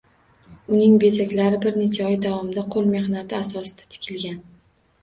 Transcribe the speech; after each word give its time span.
Uning 0.77 0.95
bezaklari 1.03 1.59
bir 1.67 1.77
necha 1.83 2.09
oy 2.09 2.17
davomida 2.25 2.65
qo‘l 2.77 2.91
mehnati 2.97 3.39
asosida 3.45 3.91
tikilgan 3.97 4.43